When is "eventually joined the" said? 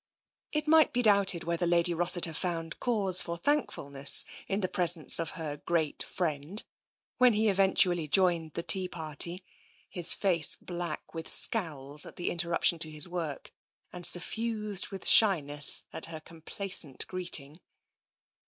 7.49-8.63